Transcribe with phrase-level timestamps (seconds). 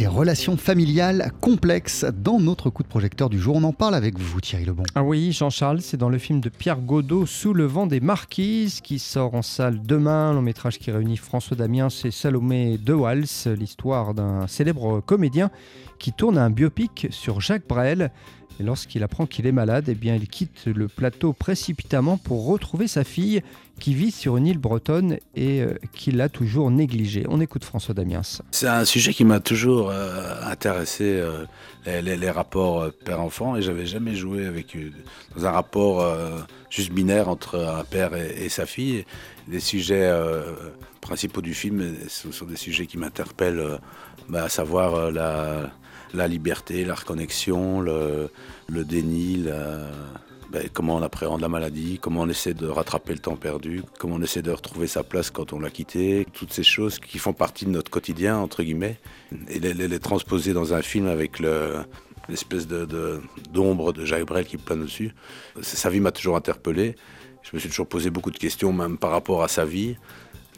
[0.00, 2.06] des relations familiales complexes.
[2.06, 4.84] Dans notre coup de projecteur du jour, on en parle avec vous, Thierry Lebon.
[4.94, 8.80] Ah oui, Jean-Charles, c'est dans le film de Pierre Godot, Sous le vent des marquises,
[8.80, 10.32] qui sort en salle demain.
[10.32, 13.26] Long métrage qui réunit François Damiens et Salomé de Wals,
[13.58, 15.50] l'histoire d'un célèbre comédien
[16.00, 18.10] qui tourne un biopic sur Jacques Brel.
[18.58, 22.88] Et lorsqu'il apprend qu'il est malade, eh bien, il quitte le plateau précipitamment pour retrouver
[22.88, 23.42] sa fille
[23.78, 27.24] qui vit sur une île bretonne et euh, qu'il a toujours négligée.
[27.30, 28.20] On écoute François Damiens.
[28.50, 31.46] C'est un sujet qui m'a toujours euh, intéressé, euh,
[31.86, 34.76] les, rapports père-enfant, et j'avais jamais joué avec
[35.34, 36.06] dans un rapport
[36.68, 39.06] juste binaire entre un père et, sa fille.
[39.48, 40.12] Les sujets
[41.00, 43.80] principaux du film ce sont des sujets qui m'interpellent,
[44.28, 45.70] bah, à savoir la
[46.14, 48.30] la liberté, la reconnexion, le,
[48.68, 49.44] déni,
[50.50, 54.16] ben, comment on appréhende la maladie, comment on essaie de rattraper le temps perdu, comment
[54.16, 57.32] on essaie de retrouver sa place quand on l'a quitté, toutes ces choses qui font
[57.32, 58.98] partie de notre quotidien, entre guillemets,
[59.48, 61.38] et les, transposer dans un film avec
[62.28, 63.20] l'espèce de,
[63.52, 65.14] d'ombre de, Jacques Brel qui plane dessus.
[65.62, 66.96] Sa vie m'a toujours interpellé.
[67.42, 69.96] Je me suis toujours posé beaucoup de questions, même par rapport à sa vie.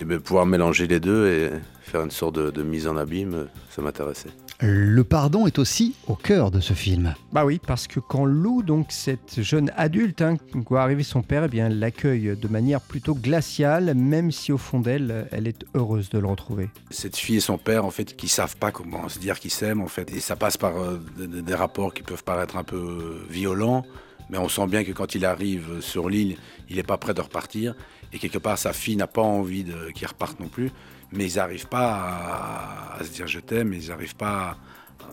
[0.00, 1.50] Et bien, pouvoir mélanger les deux et
[1.82, 4.30] faire une sorte de mise en abîme, ça m'intéressait.
[4.60, 7.14] Le pardon est aussi au cœur de ce film.
[7.32, 10.36] Bah oui, parce que quand Lou, donc cette jeune adulte, hein,
[10.68, 14.58] voit arriver son père, eh bien, elle l'accueille de manière plutôt glaciale, même si au
[14.58, 16.70] fond d'elle, elle est heureuse de le retrouver.
[16.90, 19.80] Cette fille et son père, en fait, qui savent pas comment se dire qu'ils s'aiment,
[19.80, 23.84] en fait, et ça passe par euh, des, rapports qui peuvent paraître un peu violents
[24.30, 26.36] mais on sent bien que quand il arrive sur l'île,
[26.68, 27.74] il n'est pas prêt de repartir.
[28.12, 30.70] Et quelque part, sa fille n'a pas envie qu'il reparte non plus
[31.12, 34.56] mais ils n'arrivent pas à, se dire je t'aime, ils n'arrivent pas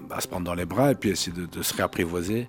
[0.09, 2.47] à, se prendre dans les bras et puis essayer de, se réapprivoiser.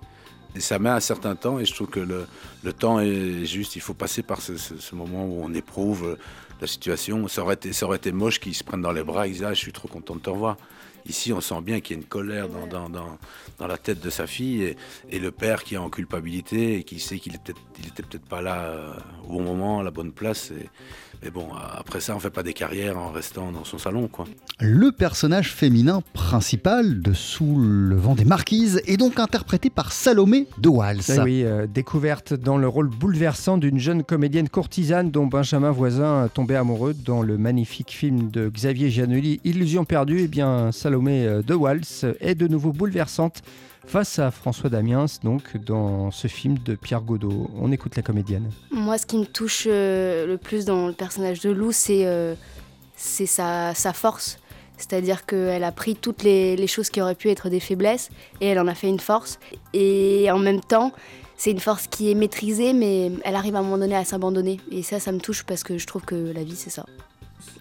[0.55, 3.81] Et ça met un certain temps et je trouve que le, temps est juste, il
[3.81, 6.17] faut passer par ce, moment où on éprouve
[6.59, 7.27] la situation.
[7.27, 9.73] Ça aurait été, moche qu'ils se prennent dans les bras et disent ah, je suis
[9.73, 10.57] trop content de te revoir.
[11.05, 13.17] Ici, on sent bien qu'il y a une colère dans, dans, dans,
[13.59, 14.77] dans, la tête de sa fille et,
[15.09, 18.41] et, le père qui est en culpabilité et qui sait qu'il n'était peut peut-être pas
[18.41, 18.93] là euh,
[19.25, 20.51] au bon moment, à la bonne place.
[20.51, 20.69] Et,
[21.23, 24.25] mais bon, après ça, on fait pas des carrières en restant dans son salon, quoi.
[24.59, 30.47] Le personnage féminin principal de Sous le vent des marquises est donc interprété par Salomé
[30.59, 31.01] de Wals.
[31.09, 36.29] Ah oui, euh, découverte dans le rôle bouleversant d'une jeune comédienne courtisane dont Benjamin Voisin
[36.33, 40.21] tombait amoureux dans le magnifique film de Xavier Giannoli, Illusion perdue.
[40.21, 43.41] Eh bien, Salomé euh, de Wals est de nouveau bouleversante
[43.85, 47.49] face à François Damiens, donc dans ce film de Pierre Godot.
[47.59, 48.51] On écoute la comédienne.
[48.71, 52.35] Moi, ce qui me touche euh, le plus dans le personnage de Lou, c'est euh,
[52.97, 54.39] sa, force.
[54.77, 58.09] C'est-à-dire qu'elle a pris toutes les, choses qui auraient pu être des faiblesses
[58.41, 59.39] et elle en a fait une force.
[59.73, 60.91] Et en même temps,
[61.37, 64.59] c'est une force qui est maîtrisée, mais elle arrive à un moment donné à s'abandonner.
[64.71, 66.85] Et ça, ça me touche parce que je trouve que la vie, c'est ça.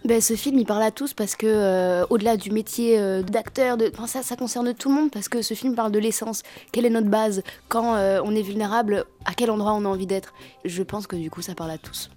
[0.07, 3.77] Ben, ce film, il parle à tous parce que, euh, au-delà du métier euh, d'acteur,
[3.77, 3.91] de...
[4.07, 6.45] ça, ça concerne tout le monde parce que ce film parle de l'essence.
[6.71, 10.07] Quelle est notre base Quand euh, on est vulnérable, à quel endroit on a envie
[10.07, 10.33] d'être?
[10.65, 12.09] Je pense que du coup, ça parle à tous.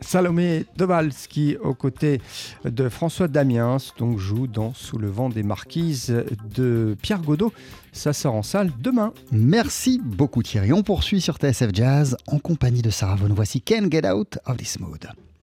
[0.00, 2.22] Salomé Devals qui, aux côtés
[2.64, 6.24] de François Damiens, donc joue dans Sous le vent des marquises
[6.56, 7.52] de Pierre Godot.
[7.92, 9.12] Ça sort en salle demain.
[9.32, 10.72] Merci beaucoup Thierry.
[10.72, 13.34] On poursuit sur TSF Jazz en compagnie de Sarah Vaughan.
[13.34, 15.08] Voici Can Get Out of This Mood.